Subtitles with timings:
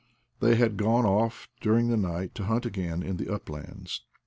[0.39, 4.01] They had gone off during the night to hunt again on the uplands.